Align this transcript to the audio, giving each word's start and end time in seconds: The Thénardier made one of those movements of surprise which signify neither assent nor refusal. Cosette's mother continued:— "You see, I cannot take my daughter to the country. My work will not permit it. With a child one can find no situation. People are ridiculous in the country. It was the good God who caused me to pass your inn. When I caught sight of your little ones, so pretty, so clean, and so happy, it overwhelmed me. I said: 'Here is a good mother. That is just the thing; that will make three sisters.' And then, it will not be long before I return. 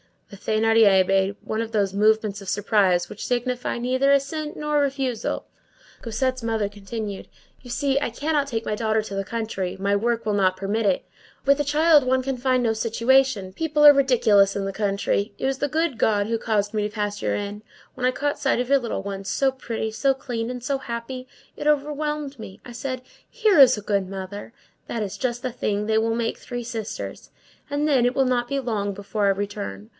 The 0.31 0.37
Thénardier 0.37 1.05
made 1.05 1.35
one 1.43 1.61
of 1.61 1.73
those 1.73 1.93
movements 1.93 2.41
of 2.41 2.47
surprise 2.47 3.07
which 3.09 3.27
signify 3.27 3.77
neither 3.77 4.11
assent 4.13 4.55
nor 4.57 4.79
refusal. 4.79 5.45
Cosette's 6.01 6.41
mother 6.41 6.69
continued:— 6.69 7.27
"You 7.61 7.69
see, 7.69 7.99
I 7.99 8.09
cannot 8.09 8.47
take 8.47 8.65
my 8.65 8.73
daughter 8.73 9.01
to 9.03 9.13
the 9.13 9.25
country. 9.25 9.75
My 9.77 9.93
work 9.95 10.25
will 10.25 10.33
not 10.33 10.55
permit 10.55 10.85
it. 10.85 11.03
With 11.45 11.59
a 11.59 11.65
child 11.65 12.05
one 12.05 12.23
can 12.23 12.37
find 12.37 12.63
no 12.63 12.71
situation. 12.71 13.51
People 13.53 13.85
are 13.85 13.91
ridiculous 13.93 14.55
in 14.55 14.63
the 14.63 14.71
country. 14.71 15.33
It 15.37 15.45
was 15.45 15.57
the 15.57 15.67
good 15.67 15.97
God 15.99 16.27
who 16.27 16.37
caused 16.37 16.73
me 16.73 16.87
to 16.87 16.95
pass 16.95 17.21
your 17.21 17.35
inn. 17.35 17.61
When 17.93 18.05
I 18.05 18.11
caught 18.11 18.39
sight 18.39 18.61
of 18.61 18.69
your 18.69 18.79
little 18.79 19.03
ones, 19.03 19.27
so 19.27 19.51
pretty, 19.51 19.91
so 19.91 20.13
clean, 20.13 20.49
and 20.49 20.63
so 20.63 20.77
happy, 20.77 21.27
it 21.57 21.67
overwhelmed 21.67 22.39
me. 22.39 22.61
I 22.65 22.71
said: 22.71 23.01
'Here 23.29 23.59
is 23.59 23.77
a 23.77 23.81
good 23.81 24.07
mother. 24.09 24.53
That 24.87 25.03
is 25.03 25.17
just 25.17 25.41
the 25.43 25.51
thing; 25.51 25.87
that 25.87 26.01
will 26.01 26.15
make 26.15 26.37
three 26.37 26.63
sisters.' 26.63 27.31
And 27.69 27.85
then, 27.85 28.05
it 28.05 28.15
will 28.15 28.25
not 28.25 28.47
be 28.47 28.61
long 28.61 28.93
before 28.93 29.25
I 29.27 29.31
return. 29.31 29.89